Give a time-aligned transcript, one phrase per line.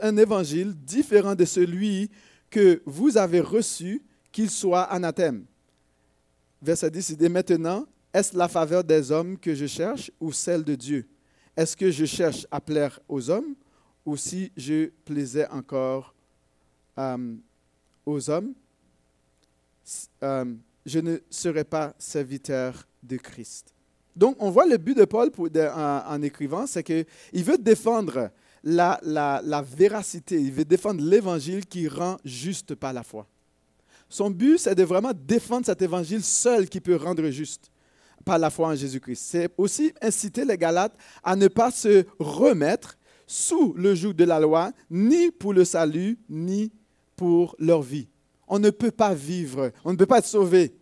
[0.00, 2.10] un, évangile différent de celui
[2.50, 4.02] que vous avez reçu,
[4.32, 5.44] qu'il soit anathème.
[6.62, 10.74] Verset 10, il maintenant, est-ce la faveur des hommes que je cherche ou celle de
[10.74, 11.08] Dieu?
[11.56, 13.54] Est-ce que je cherche à plaire aux hommes
[14.04, 16.14] ou si je plaisais encore
[16.98, 17.34] euh,
[18.06, 18.52] aux hommes,
[20.22, 20.44] euh,
[20.84, 23.74] je ne serais pas serviteur de Christ.
[24.14, 25.30] Donc, on voit le but de Paul
[25.74, 28.30] en, écrivant, c'est qu'il veut défendre
[28.64, 33.26] la, la, véracité, il veut défendre l'évangile qui rend juste par la foi.
[34.08, 37.70] Son but, c'est de vraiment défendre cet évangile seul qui peut rendre juste
[38.24, 39.22] par la foi en Jésus-Christ.
[39.22, 42.96] C'est aussi inciter les Galates à ne pas se remettre
[43.26, 46.72] sous le joug de la loi, ni pour le salut, ni
[47.16, 48.08] pour leur vie.
[48.48, 50.74] On ne peut pas vivre, on ne peut pas être sauvé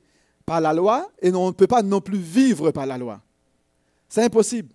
[0.46, 3.20] par la loi et on ne peut pas non plus vivre par la loi.
[4.08, 4.68] C'est impossible.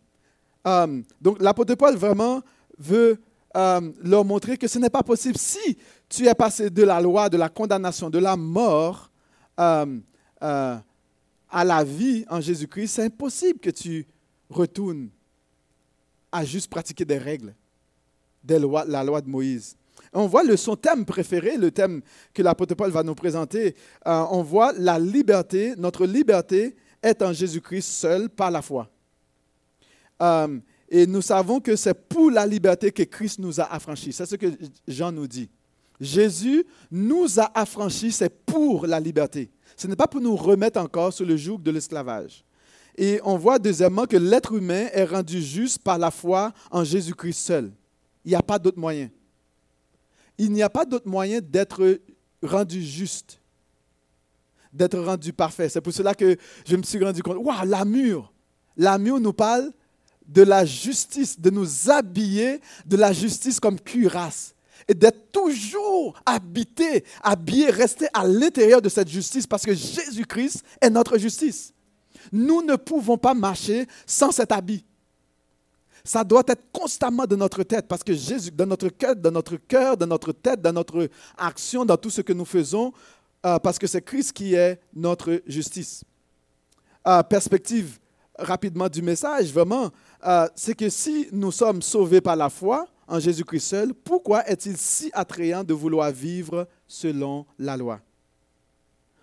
[0.66, 2.42] Euh, donc l'apôtre Paul vraiment
[2.78, 3.20] veut
[3.56, 5.38] euh, leur montrer que ce n'est pas possible.
[5.38, 5.78] Si
[6.10, 9.10] tu es passé de la loi, de la condamnation, de la mort
[9.60, 9.98] euh,
[10.40, 14.06] à la vie en Jésus-Christ, c'est impossible que tu
[14.50, 15.10] retournes
[16.32, 17.56] à juste pratiquer des règles,
[18.44, 19.76] des lois, la loi de Moïse.
[20.14, 22.02] On voit le, son thème préféré, le thème
[22.34, 23.76] que l'apôtre Paul va nous présenter.
[24.06, 28.90] Euh, on voit la liberté, notre liberté est en Jésus-Christ seul par la foi.
[30.90, 34.14] Et nous savons que c'est pour la liberté que Christ nous a affranchis.
[34.14, 34.48] C'est ce que
[34.88, 35.50] Jean nous dit.
[36.00, 39.50] Jésus nous a affranchis, c'est pour la liberté.
[39.76, 42.44] Ce n'est pas pour nous remettre encore sous le joug de l'esclavage.
[42.96, 47.34] Et on voit deuxièmement que l'être humain est rendu juste par la foi en Jésus-Christ
[47.34, 47.72] seul.
[48.24, 49.10] Il n'y a pas d'autre moyen
[50.38, 52.00] il n'y a pas d'autre moyen d'être
[52.44, 53.42] rendu juste,
[54.72, 55.70] d'être rendu parfait.
[55.70, 58.32] C'est pour cela que je me suis rendu compte, waouh, l'amour.
[58.76, 59.72] L'amour nous parle
[60.28, 64.54] de la justice, de nous habiller de la justice comme cuirasse
[64.88, 70.90] et d'être toujours habité, habillé, rester à l'intérieur de cette justice parce que Jésus-Christ est
[70.90, 71.74] notre justice.
[72.32, 74.84] Nous ne pouvons pas marcher sans cet habit
[76.08, 79.58] ça doit être constamment de notre tête parce que Jésus, dans notre cœur, dans notre
[79.58, 82.94] cœur, dans notre tête, dans notre action, dans tout ce que nous faisons,
[83.46, 86.04] euh, parce que c'est Christ qui est notre justice.
[87.06, 88.00] Euh, perspective
[88.40, 89.92] rapidement du message, vraiment,
[90.28, 94.76] euh, c'est que si nous sommes sauvés par la foi en Jésus-Christ seul, pourquoi est-il
[94.76, 98.02] si attrayant de vouloir vivre selon la loi?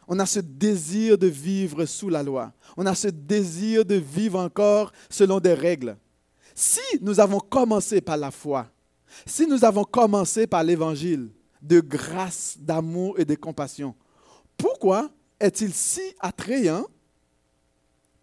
[0.09, 2.53] On a ce désir de vivre sous la loi.
[2.77, 5.97] On a ce désir de vivre encore selon des règles.
[6.55, 8.67] Si nous avons commencé par la foi,
[9.27, 13.95] si nous avons commencé par l'évangile de grâce, d'amour et de compassion,
[14.57, 15.11] pourquoi
[15.41, 16.87] est-il si attrayant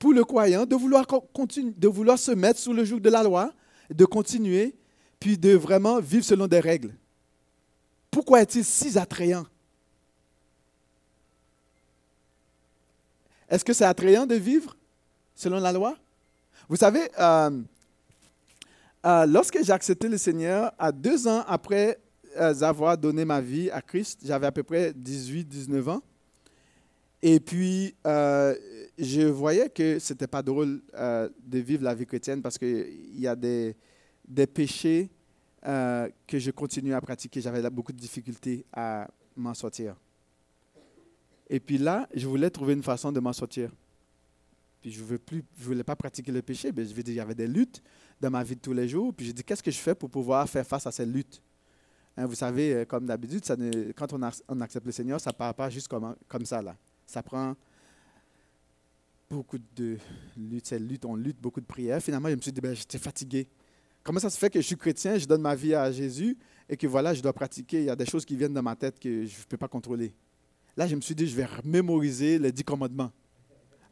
[0.01, 3.21] pour le croyant de vouloir, continuer, de vouloir se mettre sous le joug de la
[3.21, 3.53] loi,
[3.87, 4.73] de continuer,
[5.19, 6.95] puis de vraiment vivre selon des règles
[8.09, 9.45] Pourquoi est-il si attrayant?
[13.47, 14.75] Est-ce que c'est attrayant de vivre
[15.35, 15.95] selon la loi?
[16.67, 17.61] Vous savez, euh,
[19.05, 21.99] euh, lorsque j'ai accepté le Seigneur, à deux ans après
[22.37, 26.01] euh, avoir donné ma vie à Christ, j'avais à peu près 18-19 ans.
[27.21, 28.55] Et puis, euh,
[28.97, 33.27] je voyais que ce n'était pas drôle de vivre la vie chrétienne parce qu'il y
[33.27, 33.75] a des,
[34.53, 35.09] péchés
[35.63, 37.41] que je continuais à pratiquer.
[37.41, 39.95] J'avais beaucoup de difficultés à m'en sortir.
[41.49, 43.71] Et puis là, je voulais trouver une façon de m'en sortir.
[44.81, 46.71] Puis je ne voulais pas pratiquer le péché.
[46.75, 47.83] mais je veux dire, il y avait des luttes
[48.19, 49.13] dans ma vie de tous les jours.
[49.13, 51.41] Puis j'ai dit, qu'est-ce que je fais pour pouvoir faire face à ces luttes?
[52.17, 53.43] Hein, vous savez, euh, comme d'habitude,
[53.95, 56.61] quand on, accepte le Seigneur, ça ne part pas juste comme, comme ça.
[56.61, 56.75] Là.
[57.11, 57.57] Ça prend
[59.29, 59.97] beaucoup de
[60.37, 62.01] luttes, c'est lutte, on lutte, beaucoup de prières.
[62.01, 63.49] Finalement, je me suis dit, ben, j'étais fatigué.
[64.01, 66.37] Comment ça se fait que je suis chrétien, je donne ma vie à Jésus
[66.69, 67.79] et que voilà, je dois pratiquer.
[67.79, 69.67] Il y a des choses qui viennent dans ma tête que je ne peux pas
[69.67, 70.13] contrôler.
[70.77, 73.11] Là, je me suis dit, je vais mémoriser les dix commandements.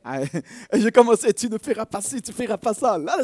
[0.04, 0.28] Ah, et
[0.80, 2.98] j'ai commencé, tu ne feras pas ci, tu ne feras pas ça.
[2.98, 3.18] Là,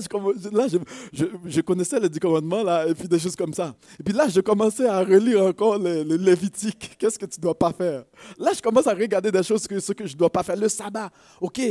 [1.13, 3.73] je, connaissais les dix commandements, là, et puis des choses comme ça.
[3.99, 6.95] Et puis là, je commençais à relire encore le, Lévitique.
[6.97, 8.03] Qu'est-ce que tu ne dois pas faire?
[8.37, 10.57] Là, je commence à regarder des choses, que je ne dois pas faire.
[10.57, 11.61] Le sabbat, OK,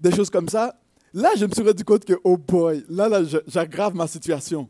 [0.00, 0.74] des choses comme ça.
[1.12, 4.68] Là, je me suis rendu compte que, oh boy, là, là j'aggrave ma situation.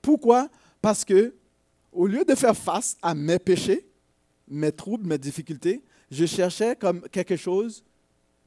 [0.00, 0.48] Pourquoi?
[0.80, 1.34] Parce que,
[1.92, 3.88] au lieu de faire face à mes péchés,
[4.48, 7.84] mes troubles, mes difficultés, je cherchais comme quelque chose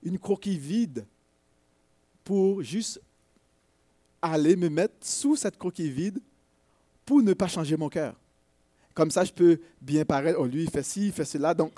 [0.04, 1.06] une coquille vide
[2.24, 3.02] pour juste
[4.22, 6.20] aller me mettre sous cette coquille vide
[7.06, 8.16] pour ne pas changer mon cœur.
[8.94, 11.54] Comme ça, je peux bien paraître, oh lui, il fait ci, il fait cela.
[11.54, 11.72] Donc,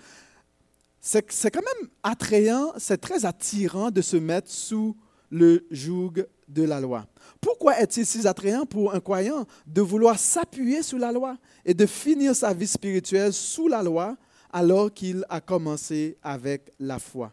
[1.00, 4.96] c'est quand même attrayant, c'est très attirant de se mettre sous
[5.30, 7.06] le joug de la loi.
[7.42, 11.86] Pourquoi est-il si attrayant pour un croyant de vouloir s'appuyer sur la loi et de
[11.86, 14.16] finir sa vie spirituelle sous la loi
[14.52, 17.32] alors qu'il a commencé avec la foi?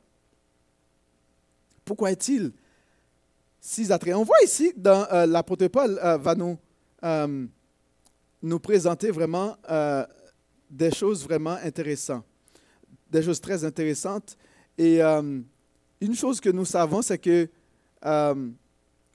[1.90, 2.52] Pourquoi est-il
[3.60, 6.56] si attrayant On voit ici, dans euh, l'apôtre Paul euh, va nous,
[7.02, 7.46] euh,
[8.40, 9.56] nous présenter vraiment
[10.70, 12.24] des choses vraiment intéressantes,
[13.10, 14.36] des choses très intéressantes.
[14.78, 17.48] Et une chose que nous savons, c'est que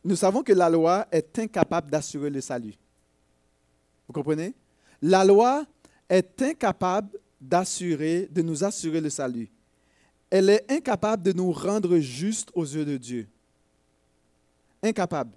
[0.03, 2.73] nous savons que la loi est incapable d'assurer le salut.
[4.05, 4.53] Vous comprenez?
[5.01, 5.65] La loi
[6.09, 9.49] est incapable d'assurer, de nous assurer le salut.
[10.29, 13.27] Elle est incapable de nous rendre justes aux yeux de Dieu.
[14.81, 15.31] Incapable.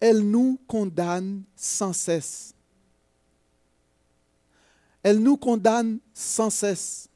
[0.00, 2.54] Elle nous condamne sans cesse.
[5.02, 7.08] Elle nous condamne sans cesse.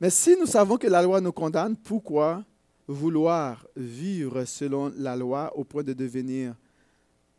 [0.00, 2.44] Mais si nous savons que la loi nous condamne, pourquoi
[2.86, 6.54] vouloir vivre selon la loi au point de devenir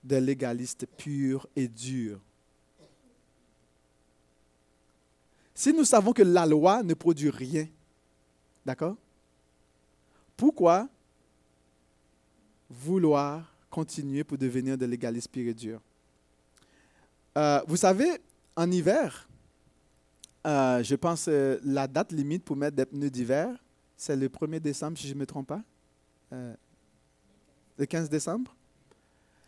[0.03, 2.19] des légalistes purs et durs?
[5.59, 7.67] Si nous savons que la loi ne produit rien,
[8.65, 8.95] d'accord?
[10.37, 10.87] Pourquoi
[12.69, 15.81] vouloir continuer pour devenir des légalistes purs et durs?
[17.37, 18.21] Euh, Vous savez,
[18.55, 19.27] en hiver,
[20.47, 23.61] euh, je pense euh, la date limite pour mettre des pneus d'hiver,
[23.97, 25.61] c'est le 1er décembre, si je ne me trompe pas.
[26.31, 26.55] Euh,
[27.77, 28.55] le 15 décembre.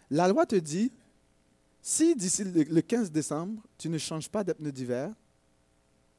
[0.09, 0.91] La loi te dit,
[1.81, 5.13] si d'ici le 15 décembre, tu ne changes pas de pneus d'hiver,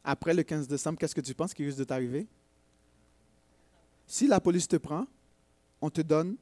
[0.04, 2.26] après le 15 décembre, qu'est-ce que tu penses qui risque de t'arriver?
[4.06, 5.06] Si la police te prend,
[5.80, 6.36] on te donne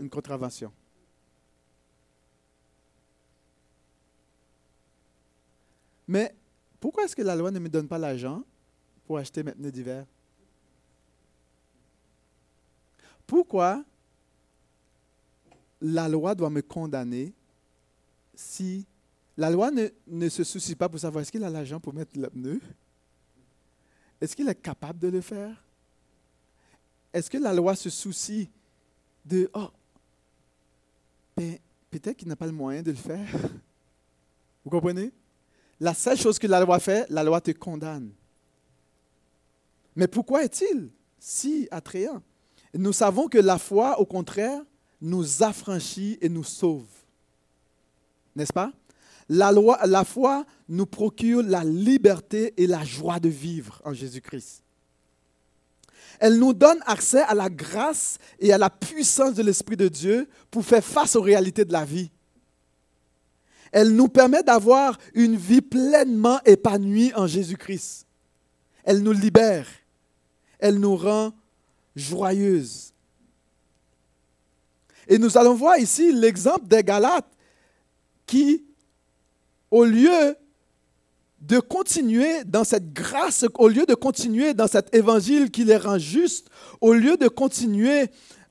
[0.00, 0.72] une contravention.
[6.06, 6.34] Mais
[6.80, 8.42] pourquoi est-ce que la loi ne me donne pas l'argent
[9.06, 10.06] pour acheter mes pneus d'hiver?
[13.26, 13.84] Pourquoi
[15.80, 17.34] la loi doit me condamner
[18.34, 18.86] si
[19.38, 22.28] la loi ne, se soucie pas pour savoir est-ce qu'il a l'argent pour mettre le
[22.28, 22.60] pneu?
[24.20, 25.64] Est-ce qu'il est capable de le faire?
[27.12, 28.50] Est-ce que la loi se soucie
[29.24, 29.68] de, oh,
[31.36, 31.56] ben,
[31.88, 33.28] peut-être qu'il n'a pas le moyen de le faire?
[34.64, 35.12] Vous comprenez?
[35.78, 38.10] La seule chose que la loi fait, la loi te condamne.
[39.94, 40.90] Mais pourquoi est-il
[41.20, 42.24] si attrayant?
[42.74, 44.62] Nous savons que la foi, au contraire,
[45.00, 46.88] nous affranchit et nous sauve.
[48.34, 48.72] N'est-ce pas?
[49.28, 54.62] La, loi, la foi nous procure la liberté et la joie de vivre en Jésus-Christ.
[56.18, 60.28] Elle nous donne accès à la grâce et à la puissance de l'Esprit de Dieu
[60.50, 62.10] pour faire face aux réalités de la vie.
[63.70, 68.06] Elle nous permet d'avoir une vie pleinement épanouie en Jésus-Christ.
[68.82, 69.66] Elle nous libère.
[70.58, 71.32] Elle nous rend
[71.94, 72.92] joyeuses.
[75.06, 77.30] Et nous allons voir ici l'exemple des Galates
[78.26, 78.64] qui,
[79.70, 80.36] au lieu
[81.40, 85.98] de continuer dans cette grâce, au lieu de continuer dans cet évangile qui les rend
[85.98, 86.48] justes,
[86.80, 88.06] au lieu de continuer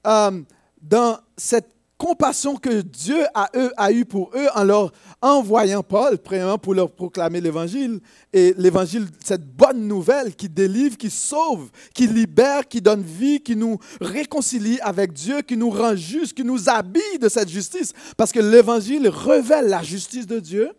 [0.06, 0.42] euh,
[0.82, 1.68] dans cette
[1.98, 4.92] compassion que Dieu a, eux, a eu pour eux en leur
[5.22, 8.00] envoyant Paul, premièrement pour leur proclamer l'évangile.
[8.32, 13.56] Et l'évangile, cette bonne nouvelle qui délivre, qui sauve, qui libère, qui donne vie, qui
[13.56, 17.94] nous réconcilie avec Dieu, qui nous rend justes, qui nous habille de cette justice.
[18.16, 20.72] Parce que l'évangile révèle la justice de Dieu.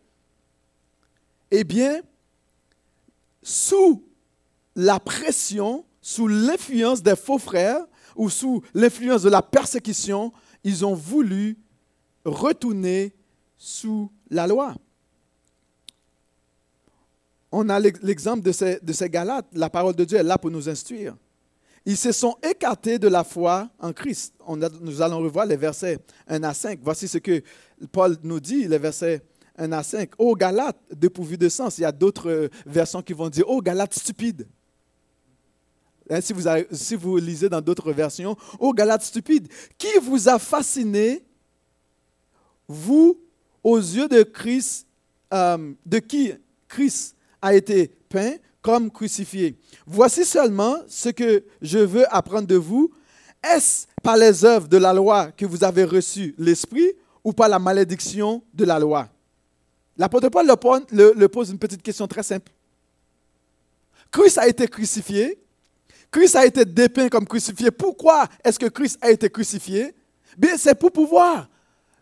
[1.50, 2.02] Eh bien,
[3.42, 4.04] sous
[4.76, 7.84] la pression, sous l'influence des faux frères
[8.16, 10.32] ou sous l'influence de la persécution,
[10.64, 11.56] ils ont voulu
[12.24, 13.14] retourner
[13.56, 14.74] sous la loi.
[17.50, 19.46] On a l'exemple de ces, de ces Galates.
[19.52, 21.16] La parole de Dieu est là pour nous instruire.
[21.86, 24.34] Ils se sont écartés de la foi en Christ.
[24.82, 26.80] Nous allons revoir les versets 1 à 5.
[26.82, 27.42] Voici ce que
[27.90, 29.22] Paul nous dit, les versets
[29.58, 30.10] 1 à 5.
[30.18, 31.78] Ô Galates, dépourvu de sens.
[31.78, 34.46] Il y a d'autres euh, versions qui vont dire Ô Galates stupides.
[36.10, 40.38] Hein, si, vous si, vous lisez dans d'autres versions, Ô Galates stupides, qui vous a
[40.38, 41.22] fasciné,
[42.66, 43.18] vous,
[43.62, 44.86] aux yeux de Christ,
[45.34, 46.32] euh, de qui
[46.66, 49.58] Christ a été peint comme crucifié?
[49.86, 52.90] Voici seulement ce que je veux apprendre de vous.
[53.42, 57.58] Est-ce par les œuvres de la loi que vous avez reçu l'Esprit ou par la
[57.58, 59.08] malédiction de la loi?
[59.98, 60.46] L'apôtre Paul
[60.92, 62.52] le pose une petite question très simple.
[64.10, 65.38] Christ a été crucifié.
[66.10, 67.70] Christ a été dépeint comme crucifié.
[67.70, 69.94] Pourquoi est-ce que Christ a été crucifié?
[70.36, 71.48] Bien, c'est pour pouvoir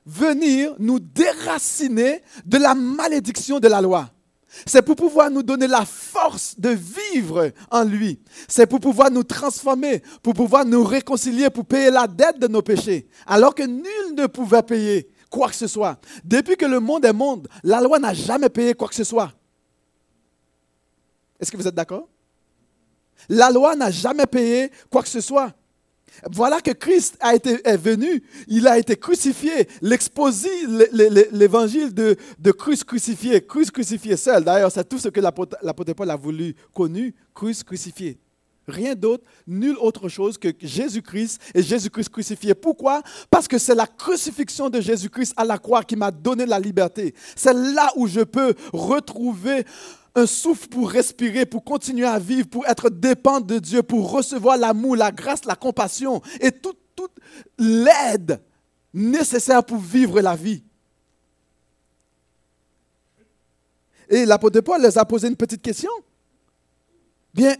[0.05, 4.11] venir nous déraciner de la malédiction de la loi.
[4.65, 8.21] C'est pour pouvoir nous donner la force de vivre en lui.
[8.49, 12.62] C'est pour pouvoir nous transformer, pour pouvoir nous réconcilier, pour payer la dette de nos
[12.62, 13.09] péchés.
[13.26, 16.00] Alors que nul ne pouvait payer quoi que ce soit.
[16.25, 19.33] Depuis que le monde est monde, la loi n'a jamais payé quoi que ce soit.
[21.38, 22.09] Est-ce que vous êtes d'accord?
[23.28, 25.52] La loi n'a jamais payé quoi que ce soit.
[26.31, 30.49] Voilà que Christ a été, est venu, il a été crucifié, l'exposé,
[31.33, 34.43] l'évangile de, de Christ crucifié, Christ crucifié seul.
[34.43, 38.19] D'ailleurs, c'est tout ce que l'apôtre Paul a voulu connu, Christ crucifié.
[38.69, 42.55] Rien d'autre, nulle autre chose que Jésus-Christ et Jésus-Christ crucifié.
[42.55, 43.03] Pourquoi?
[43.31, 47.15] Parce que c'est la crucifixion de Jésus-Christ à la croix qui m'a donné la liberté.
[47.37, 49.65] C'est là où je peux retrouver
[50.17, 54.57] un souffle pour respirer, pour continuer à vivre, pour être dépendant de Dieu, pour recevoir
[54.57, 56.79] l'amour, la grâce, la compassion et toute,
[57.59, 58.41] l'aide
[58.93, 60.65] nécessaire pour vivre la vie.
[64.09, 65.91] Et l'apôtre Paul les a posé une petite question.
[67.35, 67.55] Bien,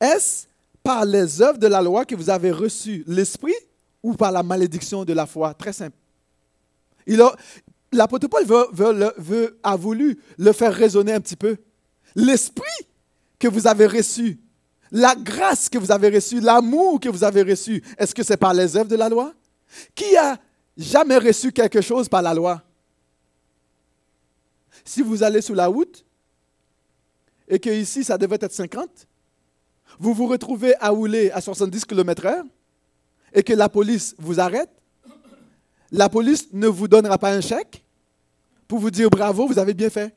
[0.00, 0.46] est-ce
[0.82, 3.54] par les œuvres de la loi que vous avez reçu l'esprit
[4.02, 5.54] ou par la malédiction de la foi?
[5.54, 5.96] Très simple.
[7.92, 8.44] L'apôtre Paul
[9.62, 11.56] a voulu le faire raisonner un petit peu.
[12.14, 12.86] L'esprit
[13.38, 14.38] que vous avez reçu,
[14.90, 18.54] la grâce que vous avez reçue, l'amour que vous avez reçu, est-ce que c'est par
[18.54, 19.34] les œuvres de la loi?
[19.94, 20.38] Qui a
[20.76, 22.62] jamais reçu quelque chose par la loi?
[24.84, 26.04] Si vous allez sous la route
[27.48, 29.06] et que ici ça devait être 50,
[29.98, 32.42] vous vous retrouvez à rouler à 70 km/h
[33.32, 34.70] et que la police vous arrête,
[35.90, 37.84] la police ne vous donnera pas un chèque
[38.68, 40.14] pour vous dire bravo, vous avez bien fait.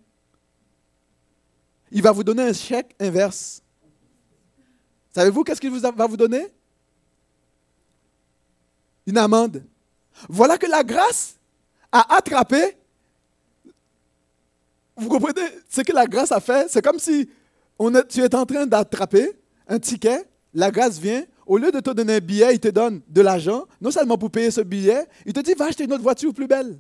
[1.92, 3.62] Il va vous donner un chèque inverse.
[5.14, 6.48] Savez-vous qu'est-ce qu'il va vous donner?
[9.06, 9.64] Une amende.
[10.28, 11.36] Voilà que la grâce
[11.92, 12.78] a attrapé.
[14.96, 17.30] Vous comprenez Ce que la grâce a fait, c'est comme si
[17.78, 19.39] on tu es en train d'attraper
[19.70, 23.02] un ticket, la grâce vient, au lieu de te donner un billet, il te donne
[23.08, 26.04] de l'argent, non seulement pour payer ce billet, il te dit va acheter une autre
[26.04, 26.80] voiture plus belle.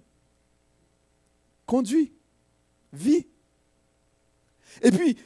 [1.65, 2.12] Conduis,
[2.91, 3.27] vis.
[4.81, 5.17] Et puis,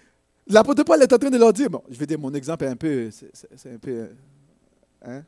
[0.48, 2.76] l'apôtre Paul est en train de leur dire, bon, je vais dire mon exemple un
[2.76, 4.10] peu, c'est un peu,
[5.02, 5.24] hein,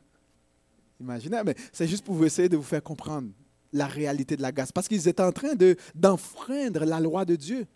[1.00, 3.30] imaginaire, mais c'est juste pour essayer de vous faire comprendre
[3.72, 5.52] la réalité de la grâce, parce qu'ils étaient en train
[5.94, 7.66] d'enfreindre la loi de Dieu.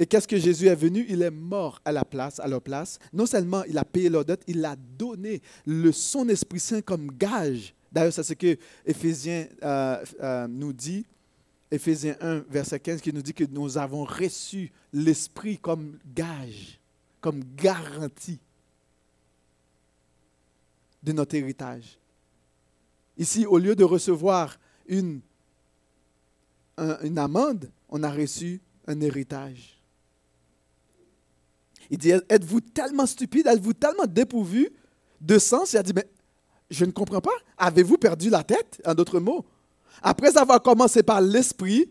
[0.00, 1.04] Et qu'est-ce que Jésus est venu?
[1.08, 3.00] Il est mort à la place, à leur place.
[3.12, 7.10] Non seulement il a payé leur dette, il a donné le, son Esprit Saint comme
[7.18, 7.74] gage.
[7.90, 11.04] D'ailleurs, c'est ce que Éphésiens euh, euh, nous dit.
[11.70, 16.80] Éphésiens 1, verset 15, qui nous dit que nous avons reçu l'Esprit comme gage,
[17.20, 18.38] comme garantie
[21.02, 21.98] de notre héritage.
[23.18, 25.20] Ici, au lieu de recevoir une,
[27.02, 29.77] une amende, on a reçu un héritage.
[31.90, 34.70] Il dit, êtes-vous tellement stupide, êtes-vous tellement dépourvu
[35.20, 35.72] de sens?
[35.72, 36.08] Il a dit, mais
[36.70, 37.30] je ne comprends pas.
[37.56, 39.44] Avez-vous perdu la tête, en d'autres mots?
[40.02, 41.90] Après avoir commencé par l'esprit,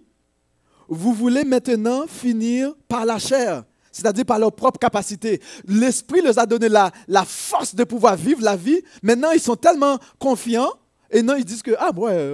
[0.87, 5.41] vous voulez maintenant finir par la chair, c'est-à-dire par leur propre capacité.
[5.65, 6.91] L'esprit leur a donné la,
[7.25, 8.81] force de pouvoir vivre la vie.
[9.03, 10.71] Maintenant, ils sont tellement confiants
[11.09, 12.33] et non, ils disent que, ah, ouais,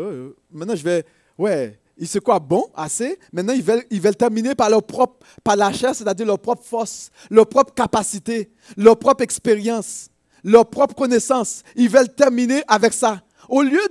[0.51, 1.05] maintenant je vais,
[1.37, 3.19] ouais, ils se croient bons, assez.
[3.31, 7.11] Maintenant, ils veulent, ils terminer par leur propre, par la chair, c'est-à-dire leur propre force,
[7.29, 10.09] leur propre capacité, leur propre expérience,
[10.43, 11.63] leur propre connaissance.
[11.75, 13.21] Ils veulent terminer avec ça.
[13.49, 13.81] Au lieu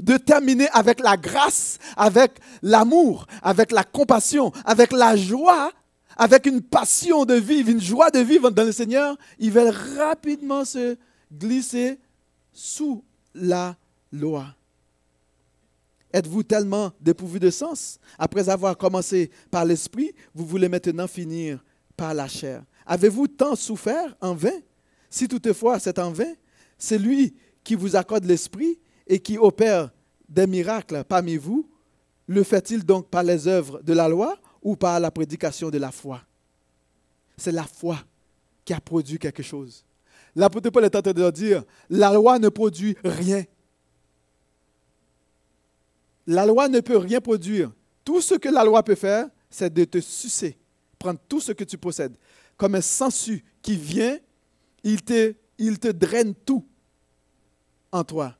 [0.00, 5.70] de terminer avec la grâce, avec l'amour, avec la compassion, avec la joie,
[6.16, 10.64] avec une passion de vivre, une joie de vivre dans le Seigneur, ils veulent rapidement
[10.64, 10.96] se
[11.32, 11.98] glisser
[12.52, 13.76] sous la
[14.12, 14.46] loi.
[16.12, 17.98] Êtes-vous tellement dépourvu de sens?
[18.18, 21.62] Après avoir commencé par l'esprit, vous voulez maintenant finir
[21.96, 22.64] par la chair.
[22.86, 24.58] Avez-vous tant souffert en vain?
[25.10, 26.32] Si toutefois c'est en vain,
[26.78, 29.90] c'est lui qui vous accorde l'esprit et qui opère
[30.28, 31.68] des miracles parmi vous.
[32.26, 35.90] Le fait-il donc par les œuvres de la loi ou par la prédication de la
[35.90, 36.22] foi?
[37.36, 37.98] C'est la foi
[38.64, 39.84] qui a produit quelque chose.
[40.34, 43.44] L'apôtre Paul est en train de dire, la loi ne produit rien.
[46.28, 47.72] La loi ne peut rien produire.
[48.04, 50.58] Tout ce que la loi peut faire, c'est de te sucer,
[50.98, 52.16] prendre tout ce que tu possèdes.
[52.58, 54.18] Comme un sensu qui vient,
[54.84, 56.66] il te, draine tout
[57.90, 58.36] en toi.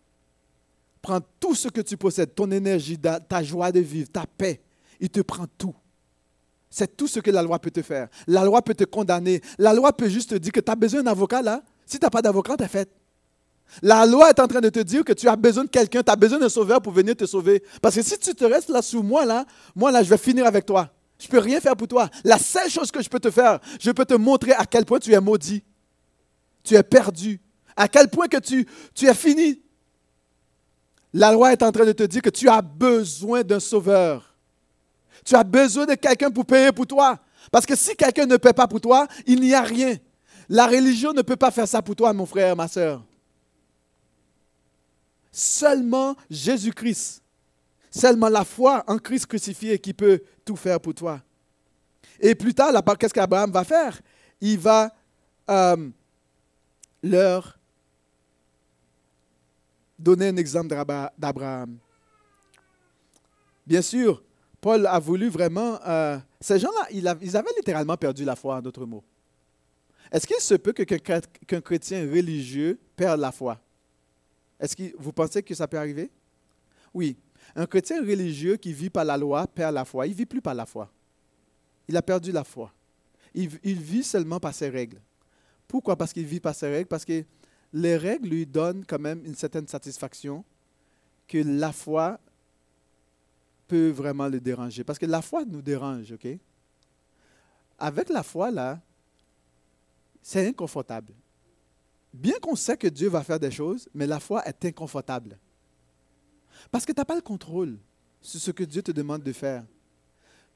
[1.00, 4.61] Prends tout ce que tu possèdes, ton énergie, ta joie de vivre, ta paix.
[5.00, 5.75] Il te prend tout.
[6.68, 8.09] C'est tout ce que la loi peut te faire.
[8.26, 9.40] La loi peut te condamner.
[9.57, 11.62] La loi peut juste te dire que tu as besoin d'un avocat là.
[11.87, 12.90] Si tu n'as pas d'avocat, tu es fait.
[13.82, 16.10] La loi est en train de te dire que tu as besoin de quelqu'un, tu
[16.10, 17.62] as besoin d'un sauveur pour venir te sauver.
[17.80, 19.44] Parce que si tu te restes là sous moi, là,
[19.75, 20.90] moi, là, je vais finir avec toi.
[21.18, 22.08] Je ne peux rien faire pour toi.
[22.25, 24.98] La seule chose que je peux te faire, je peux te montrer à quel point
[24.98, 25.62] tu es maudit.
[26.62, 27.40] Tu es perdu.
[27.76, 29.60] À quel point que tu, tu es fini.
[31.12, 34.34] La loi est en train de te dire que tu as besoin d'un sauveur.
[35.25, 37.18] Tu as besoin de quelqu'un pour payer pour toi.
[37.50, 39.96] Parce que si quelqu'un ne paie pas pour toi, il n'y a rien.
[40.48, 43.02] La religion ne peut pas faire ça pour toi, mon frère, ma soeur.
[45.38, 47.23] Seulement Jésus-Christ,
[47.92, 51.23] seulement la foi en Christ crucifié qui peut tout faire pour toi.
[52.18, 54.00] Et plus tard, qu'est-ce qu'Abraham va faire?
[54.40, 54.92] Il va
[55.49, 55.90] euh,
[57.04, 57.57] leur
[59.97, 60.75] donner un exemple
[61.16, 61.78] d'Abraham.
[63.64, 64.21] Bien sûr,
[64.61, 65.78] Paul a voulu vraiment...
[65.87, 69.04] Euh, ces gens-là, ils avaient littéralement perdu la foi, en d'autres mots.
[70.11, 73.61] Est-ce qu'il se peut qu'un chrétien religieux perde la foi?
[74.60, 76.10] Est-ce que vous pensez que ça peut arriver?
[76.92, 77.16] Oui.
[77.54, 80.06] Un chrétien religieux qui vit par la loi perd la foi.
[80.06, 80.90] Il ne vit plus par la foi.
[81.86, 82.72] Il a perdu la foi.
[83.34, 85.00] Il, vit seulement par ses règles.
[85.66, 85.96] Pourquoi?
[85.96, 86.88] Parce qu'il vit par ses règles.
[86.88, 87.24] Parce que
[87.72, 90.44] les règles lui donnent quand même une certaine satisfaction
[91.26, 92.18] que la foi
[93.66, 94.82] peut vraiment le déranger.
[94.82, 96.26] Parce que la foi nous dérange, OK?
[97.78, 98.80] Avec la foi, là,
[100.22, 101.12] c'est inconfortable.
[102.18, 105.38] Bien qu'on sait que Dieu va faire des choses, mais la foi est inconfortable.
[106.72, 107.78] Parce que tu n'as pas le contrôle
[108.20, 109.64] sur ce que Dieu te demande de faire.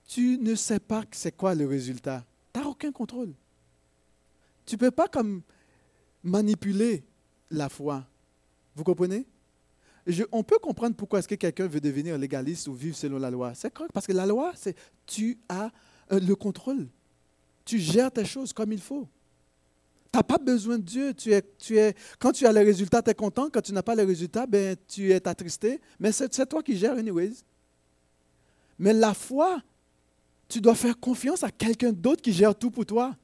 [0.08, 2.26] Tu ne sais pas c'est quoi le résultat.
[2.52, 3.32] Tu n'as aucun contrôle.
[4.66, 5.42] Tu ne peux pas comme
[6.24, 7.04] manipuler
[7.48, 8.08] la foi.
[8.74, 9.24] Vous comprenez?
[10.32, 13.54] On peut comprendre pourquoi est-ce que quelqu'un veut devenir légaliste ou vivre selon la loi.
[13.54, 14.76] C'est correct parce que la loi, c'est
[15.06, 15.70] tu as
[16.10, 16.88] euh, le contrôle.
[17.64, 19.06] Tu gères tes choses comme il faut.
[20.12, 21.14] Tu n'as pas besoin de Dieu.
[21.14, 21.78] Tu es, tu
[22.18, 23.48] quand tu as les résultats, tu es content.
[23.48, 25.80] Quand tu n'as pas les résultats, ben, tu es attristé.
[25.98, 27.32] Mais c'est toi qui gères, anyways.
[28.78, 29.62] Mais la foi,
[30.48, 33.16] tu dois faire confiance à quelqu'un d'autre qui gère tout pour toi.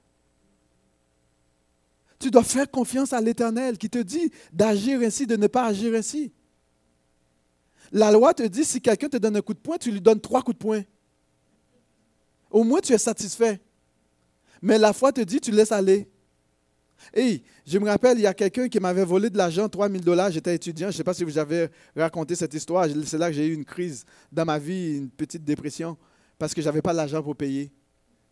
[2.18, 5.94] Tu dois faire confiance à l'Éternel qui te dit d'agir ainsi, de ne pas agir
[5.94, 6.32] ainsi.
[7.92, 10.20] La loi te dit, si quelqu'un te donne un coup de poing, tu lui donnes
[10.20, 10.82] trois coups de poing.
[12.50, 13.60] Au moins, tu es satisfait.
[14.62, 16.08] Mais la foi te dit, tu laisses aller.
[17.14, 20.30] Et je me rappelle, il y a quelqu'un qui m'avait volé de l'argent, 3000 dollars.
[20.30, 20.88] J'étais étudiant.
[20.88, 22.86] Je ne sais pas si vous avez raconté cette histoire.
[23.04, 25.96] C'est là que j'ai eu une crise dans ma vie, une petite dépression,
[26.38, 27.72] parce que je n'avais pas l'argent pour payer.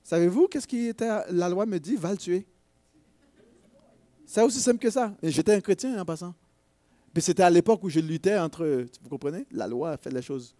[0.02, 1.09] Savez-vous qu'est-ce qui était.
[1.31, 1.96] La loi me dit?
[1.96, 2.46] Va le tuer.
[4.24, 5.16] C'est aussi simple que ça.
[5.22, 6.35] J'étais un chrétien en passant.
[7.12, 8.87] Puis c'était à l'époque où je luttais entre.
[9.02, 9.46] Vous comprenez?
[9.50, 10.55] La loi fait les choses.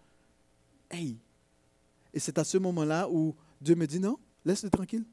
[0.89, 1.17] Hey!
[2.13, 5.05] Et c'est à ce moment-là où Dieu me dit non, laisse-le tranquille.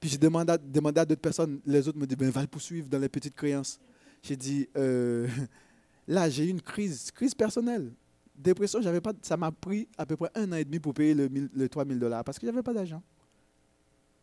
[0.00, 2.98] Puis j'ai demandé, à d'autres personnes, les autres me disent, ben, va le poursuivre dans
[2.98, 3.78] les petites créances.
[4.22, 5.28] J'ai dit, euh,
[6.08, 7.92] là, j'ai eu une crise, crise personnelle.
[8.34, 11.12] Dépression, j'avais pas, ça m'a pris à peu près un an et demi pour payer
[11.12, 13.02] le, le 3000 dollars parce que je n'avais pas d'argent.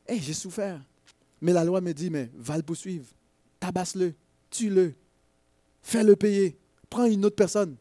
[0.08, 0.82] Et j'ai souffert.
[1.40, 3.06] Mais la loi me dit, mais va le poursuivre,
[3.60, 4.16] tabasse-le,
[4.50, 4.96] tue-le,
[5.84, 6.58] fais-le payer,
[6.90, 7.76] prends une autre personne.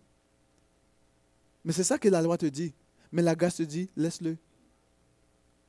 [1.64, 2.74] Mais c'est ça que la loi te dit.
[3.10, 4.36] Mais la grâce te dit, laisse-le.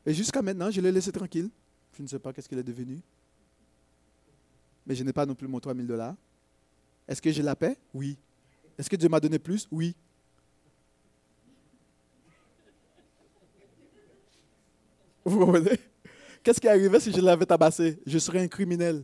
[0.06, 1.50] Et jusqu'à maintenant, je l'ai laissé tranquille.
[1.98, 3.02] Je ne sais pas qu'est-ce qu'il est devenu.
[4.86, 6.16] Mais je n'ai pas non plus mon 3000 dollars.
[7.08, 7.76] Est-ce que j'ai la paix?
[7.94, 8.18] Oui.
[8.78, 9.68] Est-ce que Dieu m'a donné plus?
[9.72, 9.96] Oui.
[15.26, 15.80] Vous comprenez?
[16.44, 18.00] Qu'est-ce qui arrivait si je l'avais tabassé?
[18.06, 19.04] Je serais un criminel.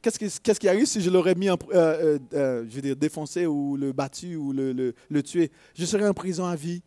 [0.00, 2.82] Qu'est-ce qui, qu'est-ce qui arrive si je l'aurais mis en, euh, euh, euh, je veux
[2.82, 5.50] dire, défoncé ou le battu ou le, le, le tué?
[5.74, 6.82] Je serais en prison à vie.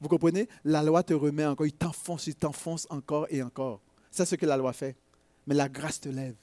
[0.00, 0.48] Vous comprenez?
[0.64, 3.80] La loi te remet encore, il t'enfonce, il t'enfonce encore et encore.
[4.18, 4.96] C'est ce que la loi fait.
[5.46, 6.34] Mais la grâce te lève.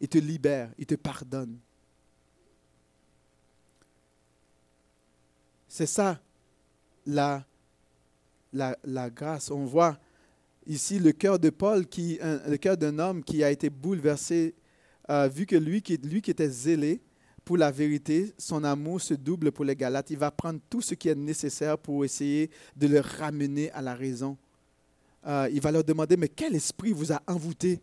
[0.00, 1.58] Il te libère, il te pardonne.
[5.68, 6.18] C'est ça,
[7.04, 7.44] la,
[8.54, 9.50] la, grâce.
[9.50, 9.98] On voit
[10.66, 14.54] ici le cœur de Paul, qui, le cœur d'un homme qui a été bouleversé,
[15.10, 17.02] euh, vu que lui qui, lui qui était zélé
[17.44, 20.08] pour la vérité, son amour se double pour les Galates.
[20.08, 23.94] Il va prendre tout ce qui est nécessaire pour essayer de le ramener à la
[23.94, 24.38] raison.
[25.26, 27.80] Euh, il va leur demander, mais quel esprit vous a envoûté?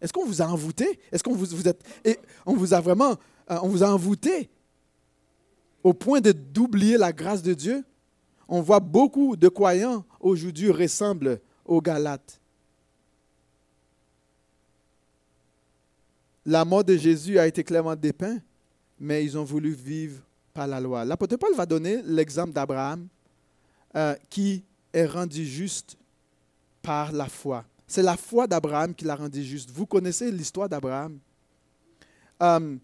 [0.00, 1.00] Est-ce qu'on vous a envoûté?
[1.10, 3.16] Est-ce qu'on vous, êtes, et on vous a vraiment,
[3.50, 4.48] euh, on vous a envoûté
[5.82, 7.84] au point d'oublier la grâce de Dieu?
[8.48, 12.40] On voit beaucoup de croyants aujourd'hui ressemblent aux Galates.
[16.46, 18.40] La mort de Jésus a été clairement dépeinte,
[18.98, 20.22] mais ils ont voulu vivre
[20.54, 21.04] par la loi.
[21.04, 23.06] L'apôtre Paul va donner l'exemple d'Abraham
[23.94, 25.98] euh, qui est rendu juste
[26.88, 27.66] par la foi.
[27.86, 29.70] C'est la foi d'Abraham qui l'a rendu juste.
[29.70, 31.18] Vous connaissez l'histoire d'Abraham?
[32.42, 32.76] Euh,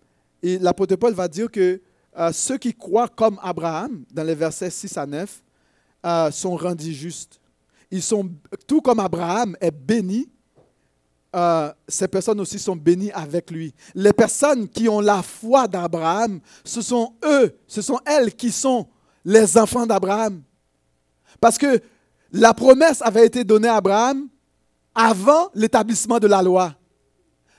[0.43, 1.81] et l'apôtre Paul va dire que
[2.19, 5.43] euh, ceux qui croient comme Abraham, dans les versets 6 à 9,
[6.05, 7.41] euh, sont rendus justes.
[7.91, 8.31] ils sont,
[8.67, 10.29] tout comme Abraham est béni,
[11.89, 13.73] ces personnes aussi sont bénies avec lui.
[13.95, 18.87] Les personnes qui ont la foi d'Abraham, ce sont eux, ce sont elles qui sont
[19.25, 20.43] les enfants d'Abraham.
[21.41, 21.81] Parce que
[22.35, 24.29] la promesse avait été donnée à Abraham
[24.93, 26.75] avant l'établissement de la loi.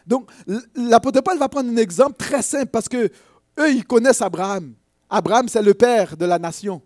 [0.06, 0.30] Donc,
[0.76, 3.10] l'apôtre Paul va prendre un exemple très simple parce que
[3.60, 4.74] eux, ils connaissent Abraham.
[5.10, 6.82] Abraham, c'est le père de la nation.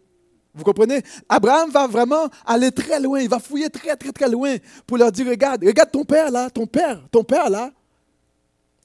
[0.53, 1.01] Vous comprenez?
[1.27, 5.11] Abraham va vraiment aller très loin, il va fouiller très, très, très loin pour leur
[5.11, 7.71] dire, regarde, regarde ton père là, ton père, ton père là.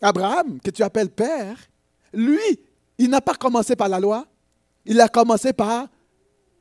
[0.01, 1.59] Abraham, que tu appelles père,
[2.13, 2.41] lui,
[2.97, 4.27] il n'a pas commencé par la loi,
[4.87, 5.89] il a commencé par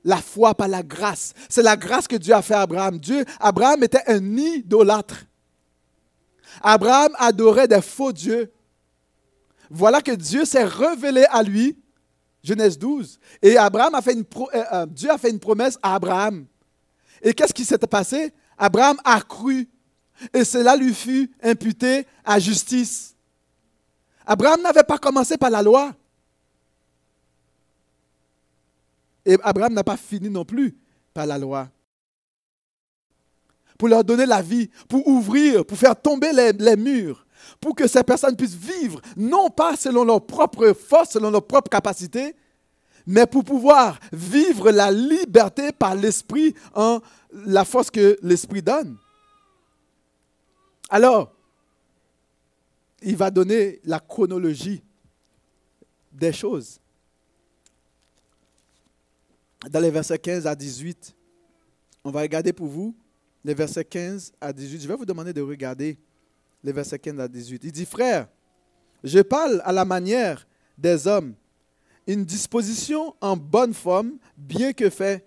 [0.04, 1.34] la foi, par la grâce.
[1.50, 2.98] C'est la grâce que Dieu a fait à Abraham.
[3.00, 5.26] Dieu, Abraham était un idolâtre.
[6.62, 8.52] Abraham adorait des faux dieux.
[9.70, 11.78] Voilà que Dieu s'est révélé à lui,
[12.44, 13.20] Genèse 12.
[13.42, 16.46] Et Abraham a fait une euh, euh, Dieu a fait une promesse à Abraham.
[17.22, 18.34] Et qu'est-ce qui s'est passé?
[18.58, 19.68] Abraham a cru.
[20.34, 23.16] Et cela lui fut imputé à justice.
[24.26, 25.94] Abraham n'avait pas commencé par la loi.
[29.26, 30.76] Et Abraham n'a pas fini non plus
[31.14, 31.70] par la loi.
[33.78, 37.26] Pour leur donner la vie, pour ouvrir, pour faire tomber les, murs,
[37.60, 41.70] pour que ces personnes puissent vivre, non pas selon leur propre force, selon leur propre
[41.70, 42.36] capacité,
[43.06, 46.54] mais pour pouvoir vivre la liberté par l'Esprit
[47.34, 48.98] la force que l'Esprit donne.
[50.90, 51.34] Alors,
[53.02, 54.84] il va donner la chronologie
[56.12, 56.80] des choses
[59.70, 61.16] dans les versets 15 à 18.
[62.04, 62.96] On va regarder pour vous
[63.44, 64.82] les versets 15 à 18.
[64.82, 65.98] Je vais vous demander de regarder
[66.64, 67.62] les versets 15 à 18.
[67.64, 68.28] Il dit, frère,
[69.04, 70.48] je parle à la manière
[70.78, 71.34] des hommes.
[72.08, 75.26] Une disposition en bonne forme, bien que fait,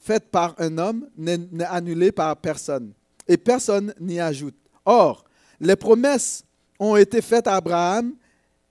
[0.00, 2.92] faite par un homme, n'est annulée par personne.
[3.28, 4.56] Et personne n'y ajoute.
[4.84, 5.24] Or,
[5.60, 6.44] les promesses
[6.78, 8.14] ont été faites à Abraham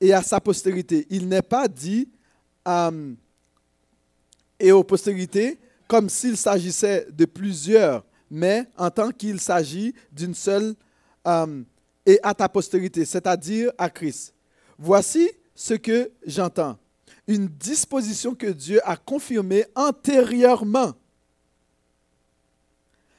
[0.01, 1.07] et à sa postérité.
[1.09, 2.09] Il n'est pas dit...
[2.67, 3.13] Euh,
[4.59, 10.75] et aux postérités comme s'il s'agissait de plusieurs, mais en tant qu'il s'agit d'une seule
[11.25, 11.63] euh,
[12.05, 14.33] et à ta postérité, c'est-à-dire à Christ.
[14.77, 16.77] Voici ce que j'entends.
[17.27, 20.93] Une disposition que Dieu a confirmée antérieurement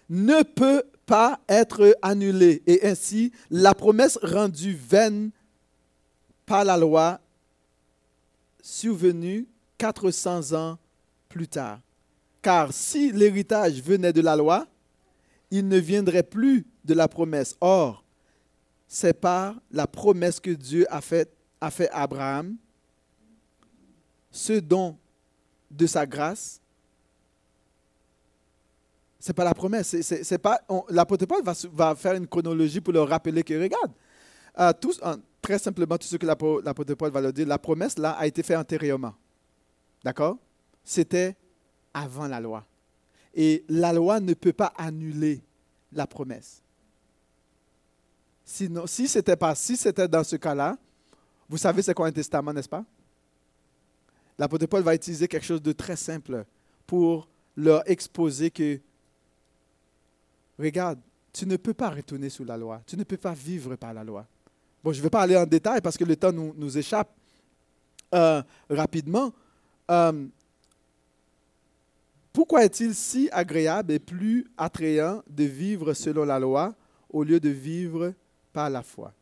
[0.09, 5.31] ne peut pas être annulée et ainsi la promesse rendue vaine
[6.47, 7.21] par la loi
[8.63, 9.47] survenue
[9.79, 10.79] 400 ans
[11.31, 11.81] plus tard.
[12.43, 14.67] Car si l'héritage venait de la loi,
[15.51, 17.57] il ne viendrait plus de la promesse.
[17.61, 18.05] Or,
[18.87, 22.57] c'est par la promesse que Dieu a fait, a fait à Abraham,
[24.31, 24.97] ce don
[25.71, 26.61] de sa grâce.
[29.19, 30.01] C'est pas la promesse.
[30.01, 33.93] C'est, pas, l'apôtre Paul va, va, faire une chronologie pour leur rappeler que, regarde,
[34.59, 35.01] euh, tous,
[35.43, 38.43] très simplement, tout ce que l'apôtre Paul va leur dire, la promesse là a été
[38.43, 39.15] faite antérieurement.
[40.03, 40.39] D'accord?
[40.85, 41.37] C'était
[41.95, 42.65] avant la loi.
[43.35, 45.41] Et la loi ne peut pas annuler
[45.93, 46.63] la promesse.
[48.45, 50.77] Si c'était pas, si c'était dans ce cas-là,
[51.49, 52.85] vous savez c'est quoi un testament, n'est-ce pas?
[54.39, 56.45] L'apôtre Paul va utiliser quelque chose de très simple
[56.87, 58.81] pour leur exposer que,
[60.59, 60.99] regarde,
[61.33, 64.03] tu ne peux pas retourner sous la loi, tu ne peux pas vivre par la
[64.03, 64.27] loi.
[64.83, 67.11] Bon, je ne vais pas aller en détail parce que le temps nous, échappe
[68.15, 69.33] euh, rapidement.
[69.91, 70.27] Euh,
[72.33, 76.75] pourquoi est-il si agréable et plus attrayant de vivre selon la loi
[77.09, 78.15] au lieu de vivre
[78.53, 79.13] par la foi?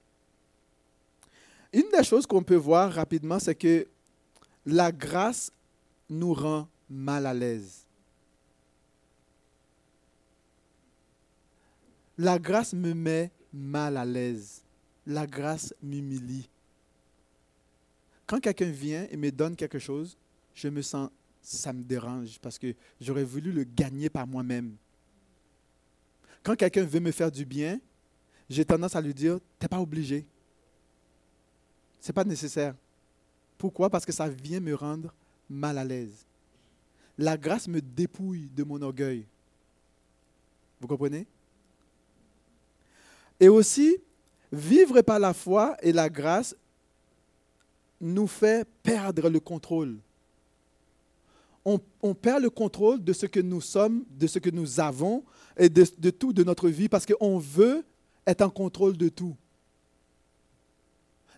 [1.73, 3.87] Une des choses qu'on peut voir rapidement, c'est que
[4.67, 5.51] la grâce
[6.09, 7.85] nous rend mal à l'aise.
[12.17, 14.63] La grâce me met mal à l'aise.
[15.07, 16.49] La grâce m'humilie.
[18.27, 20.17] Quand quelqu'un vient et me donne quelque chose,
[20.55, 21.09] je me sens
[21.41, 24.77] ça me dérange parce que j'aurais voulu le gagner par moi-même.
[26.43, 27.81] Quand quelqu'un veut me faire du bien,
[28.49, 30.27] j'ai tendance à lui dire, tu n'es pas obligé.
[32.01, 32.75] Ce n'est pas nécessaire.
[33.57, 33.91] Pourquoi?
[33.91, 35.13] Parce que ça vient me rendre
[35.49, 36.27] mal à l'aise.
[37.17, 39.27] La grâce me dépouille de mon orgueil.
[40.81, 41.27] Vous comprenez?
[43.41, 43.97] Et aussi,
[44.53, 46.55] vivre par la foi et la grâce
[48.01, 49.99] nous fait perdre le contrôle
[51.65, 55.25] on, perd le contrôle de ce que nous sommes, de ce que nous avons
[55.57, 57.85] et de, tout de notre vie parce qu'on veut
[58.27, 59.37] être en contrôle de tout.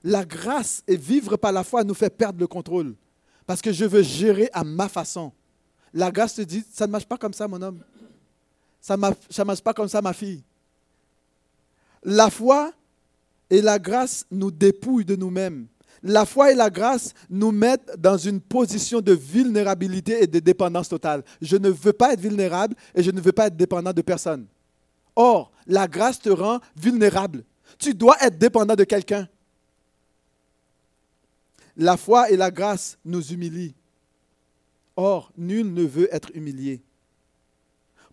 [0.05, 2.95] La grâce et vivre par la foi nous fait perdre le contrôle
[3.47, 5.33] parce que je veux gérer à ma façon.
[5.93, 7.83] La grâce te dit, ça ne marche pas comme ça, mon homme.
[8.81, 10.43] Ça ne marche pas comme ça, ma fille.
[12.03, 12.73] La foi
[13.51, 15.67] et la grâce nous dépouillent de nous-mêmes.
[16.03, 20.89] La foi et la grâce nous mettent dans une position de vulnérabilité et de dépendance
[20.89, 21.23] totale.
[21.43, 24.47] Je ne veux pas être vulnérable et je ne veux pas être dépendant de personne.
[25.15, 27.45] Or, la grâce te rend vulnérable.
[27.79, 29.29] Tu dois être dépendant de quelqu'un.
[31.77, 33.75] La foi et la grâce nous humilient.
[34.97, 36.83] Or, nul ne veut être humilié.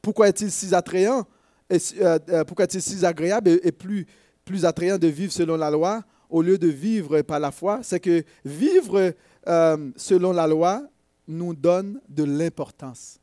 [0.01, 1.25] Pourquoi est-il si attrayant
[1.69, 4.05] et, euh, euh, Pourquoi est-il si agréable et, plus,
[4.45, 7.99] plus attrayant de vivre selon la loi au lieu de vivre par la foi C'est
[7.99, 9.13] que vivre
[9.47, 10.83] euh, selon la loi
[11.27, 13.19] nous donne de l'importance.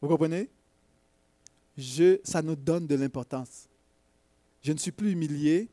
[0.00, 0.48] Vous comprenez?
[1.76, 3.68] Je, Ça nous donne de l'importance.
[4.62, 5.68] Je ne suis plus humilié.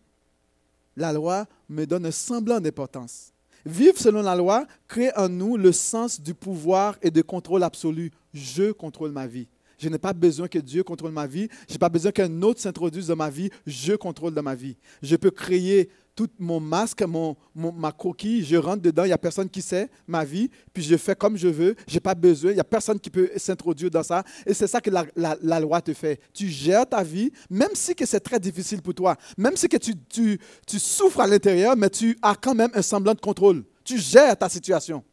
[0.95, 3.31] La loi me donne un semblant d'importance.
[3.65, 8.11] Vivre selon la loi crée en nous le sens du pouvoir et de contrôle absolu.
[8.33, 9.47] Je contrôle ma vie.
[9.83, 11.49] Je n'ai pas besoin que Dieu contrôle ma vie.
[11.67, 13.49] Je n'ai pas besoin qu'un autre s'introduise dans ma vie.
[13.67, 14.77] Je contrôle dans ma vie.
[15.01, 19.17] Je peux créer tout mon masque, mon, ma coquille, je rentre dedans, il n'y a
[19.17, 22.51] personne qui sait ma vie, puis je fais comme je veux, je n'ai pas besoin,
[22.51, 24.23] il n'y a personne qui peut s'introduire dans ça.
[24.45, 26.19] Et c'est ça que la, loi te fait.
[26.31, 30.39] Tu gères ta vie, même si c'est très difficile pour toi, même si que tu
[30.67, 33.63] souffres à l'intérieur, mais tu as quand même un semblant de contrôle.
[33.83, 35.03] Tu gères ta situation.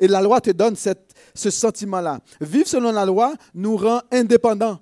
[0.00, 2.20] Et la loi te donne ce sentiment-là.
[2.40, 4.80] Vivre selon la loi nous rend indépendants.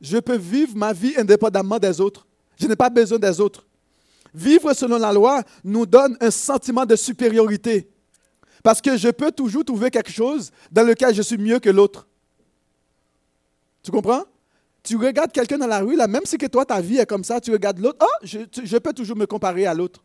[0.00, 2.26] Je peux vivre ma vie indépendamment des autres.
[2.58, 3.66] Je n'ai pas besoin des autres.
[4.32, 7.90] Vivre selon la loi nous donne un sentiment de supériorité.
[8.62, 12.06] Parce que je peux toujours trouver quelque chose dans lequel je suis mieux que l'autre.
[13.82, 14.24] Tu comprends?
[14.82, 17.24] Tu regardes quelqu'un dans la rue, là, même si que toi, ta vie est comme
[17.24, 20.02] ça, tu regardes l'autre, oh, je, peux toujours me comparer à l'autre.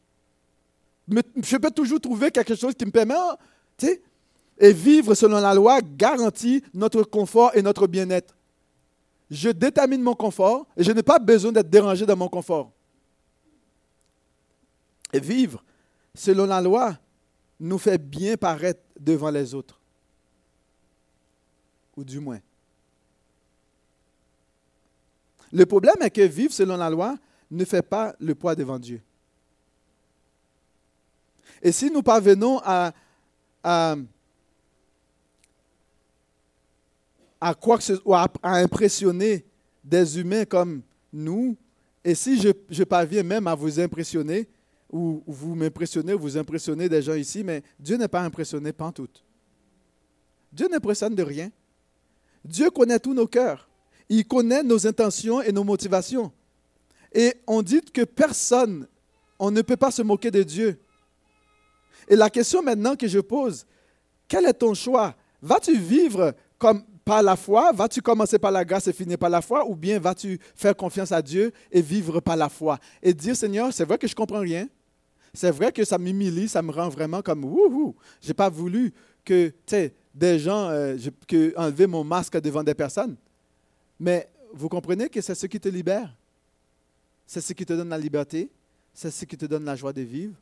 [1.08, 3.88] Je peux toujours trouver quelque chose qui me permet, oh,
[4.58, 8.36] et vivre selon la loi garantit notre confort et notre bien-être.
[9.30, 12.72] Je détermine mon confort et je n'ai pas besoin d'être dérangé dans mon confort.
[15.12, 15.64] Et vivre
[16.14, 16.98] selon la loi
[17.60, 19.80] nous fait bien paraître devant les autres.
[21.98, 22.40] Ou du moins.
[25.52, 27.16] Le problème est que vivre selon la loi
[27.50, 29.02] ne fait pas le poids devant Dieu.
[31.62, 32.92] Et si nous parvenons à,
[33.64, 33.96] à,
[37.54, 39.46] quoi que ce, à, à impressionner
[39.84, 41.56] des humains comme nous,
[42.04, 44.48] et si je, je parviens même à vous impressionner,
[44.92, 49.08] ou vous m'impressionnez, ou vous impressionnez des gens ici, mais Dieu n'est pas impressionné tout.
[50.52, 51.52] Dieu n'impressionne de rien.
[52.44, 53.68] Dieu connaît tous nos cœurs.
[54.08, 56.32] Il connaît nos intentions et nos motivations.
[57.12, 58.88] Et on dit que personne,
[59.40, 60.80] on ne peut pas se moquer de Dieu.
[62.08, 63.66] Et la question maintenant que je pose,
[64.28, 65.16] quel est ton choix?
[65.42, 69.42] Vas-tu vivre comme par la foi Vas-tu commencer par la grâce et finir par la
[69.42, 72.80] foi Ou bien vas-tu faire confiance à Dieu et vivre par la foi?
[73.02, 74.68] Et dire, Seigneur, c'est vrai que je ne comprends rien,
[75.34, 77.96] c'est vrai que ça m'humilie, ça me rend vraiment comme wouhou.
[78.22, 78.92] Je n'ai pas voulu
[79.24, 83.16] que, tu sais, des gens, euh, que enlever mon masque devant des personnes.
[84.00, 86.16] Mais vous comprenez que c'est ce qui te libère?
[87.28, 88.50] C'est ce qui te donne la liberté?
[88.94, 90.36] C'est ce qui te donne la joie de vivre?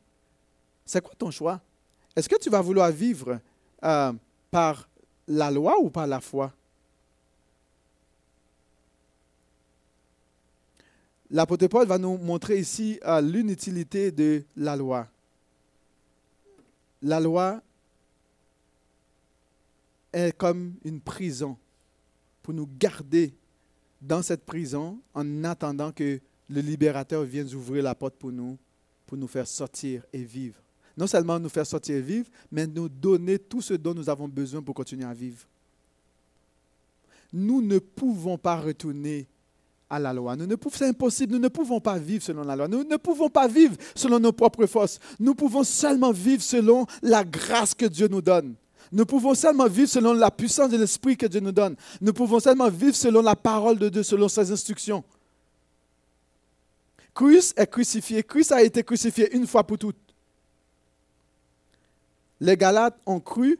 [0.86, 1.60] C'est quoi ton choix?
[2.14, 3.40] Est-ce que tu vas vouloir vivre
[3.82, 4.12] euh,
[4.50, 4.88] par
[5.28, 6.52] la loi ou par la foi?
[11.30, 15.08] L'apôtre Paul va nous montrer ici euh, l'inutilité de la loi.
[17.02, 17.60] La loi
[20.12, 21.56] est comme une prison
[22.42, 23.34] pour nous garder
[24.00, 28.58] dans cette prison en attendant que le libérateur vienne ouvrir la porte pour nous,
[29.06, 30.63] pour nous faire sortir et vivre.
[30.96, 34.62] Non seulement nous faire sortir vivre, mais nous donner tout ce dont nous avons besoin
[34.62, 35.44] pour continuer à vivre.
[37.32, 39.26] Nous ne pouvons pas retourner
[39.90, 40.36] à la loi.
[40.72, 42.68] C'est impossible, nous ne pouvons pas vivre selon la loi.
[42.68, 45.00] Nous ne pouvons pas vivre selon nos propres forces.
[45.18, 48.54] Nous pouvons seulement vivre selon la grâce que Dieu nous donne.
[48.92, 51.74] Nous pouvons seulement vivre selon la puissance de l'Esprit que Dieu nous donne.
[52.00, 55.02] Nous pouvons seulement vivre selon la parole de Dieu, selon ses instructions.
[57.12, 58.22] Christ est crucifié.
[58.22, 59.96] Christ a été crucifié une fois pour toutes.
[62.44, 63.58] Les Galates ont cru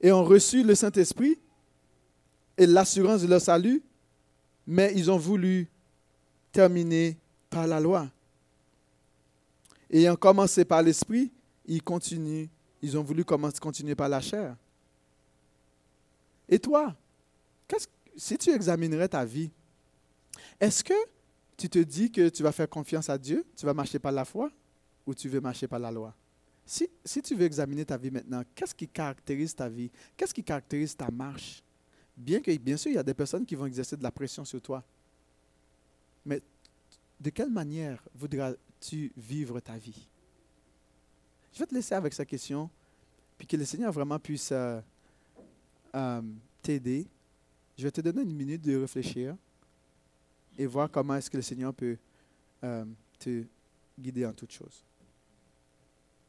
[0.00, 1.38] et ont reçu le Saint-Esprit
[2.58, 3.82] et l'assurance de leur salut
[4.66, 5.68] mais ils ont voulu
[6.50, 7.16] terminer
[7.48, 8.10] par la loi.
[9.90, 11.30] Ayant commencé par l'esprit,
[11.66, 12.46] ils continuent,
[12.82, 14.56] ils ont voulu continuer par la chair.
[16.48, 16.94] Et toi,
[18.16, 19.50] si tu examinerais ta vie,
[20.58, 20.94] est-ce que
[21.56, 24.24] tu te dis que tu vas faire confiance à Dieu, tu vas marcher par la
[24.24, 24.50] foi,
[25.06, 26.12] ou tu veux marcher par la loi?
[26.66, 29.88] Si, tu veux examiner ta vie maintenant, qu'est-ce qui caractérise ta vie?
[30.16, 31.62] Qu'est-ce qui caractérise ta marche?
[32.16, 34.44] Bien que, bien sûr, il y a des personnes qui vont exercer de la pression
[34.44, 34.82] sur toi.
[36.24, 36.42] Mais
[37.20, 40.08] de quelle manière voudras-tu vivre ta vie?
[41.52, 42.68] Je vais te laisser avec cette question,
[43.38, 44.80] puis que le Seigneur vraiment puisse euh,
[45.94, 46.22] euh,
[46.62, 47.06] t'aider.
[47.78, 49.36] Je vais te donner une minute de réfléchir
[50.58, 51.96] et voir comment est-ce que le Seigneur peut
[52.64, 52.84] euh,
[53.20, 53.44] te
[53.98, 54.84] guider en toutes choses.